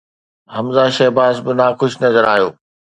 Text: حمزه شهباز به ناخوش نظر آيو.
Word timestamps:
حمزه 0.53 0.85
شهباز 0.97 1.35
به 1.45 1.51
ناخوش 1.59 1.93
نظر 2.03 2.23
آيو. 2.35 2.49